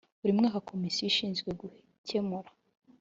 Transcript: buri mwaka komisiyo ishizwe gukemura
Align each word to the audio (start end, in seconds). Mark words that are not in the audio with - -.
buri 0.19 0.37
mwaka 0.37 0.65
komisiyo 0.69 1.03
ishizwe 1.11 1.49
gukemura 1.59 2.49